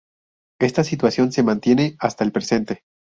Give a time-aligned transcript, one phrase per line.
[0.59, 2.81] Esta situación se mantiene hasta el presente.